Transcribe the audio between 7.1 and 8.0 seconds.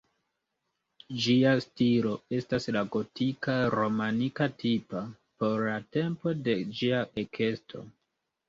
ekesto.